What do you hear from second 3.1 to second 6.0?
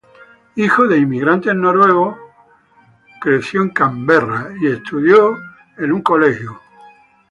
creció en Brooklyn y estudió en el